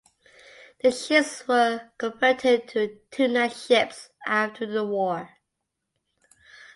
[0.81, 5.37] The ships were converted to tuna ships after the war.